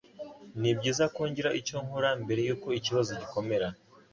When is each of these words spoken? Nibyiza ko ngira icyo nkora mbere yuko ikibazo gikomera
Nibyiza 0.59 1.05
ko 1.15 1.21
ngira 1.29 1.49
icyo 1.59 1.77
nkora 1.85 2.09
mbere 2.23 2.41
yuko 2.47 2.67
ikibazo 2.79 3.11
gikomera 3.21 3.67